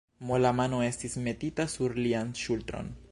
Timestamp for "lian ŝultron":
2.07-2.95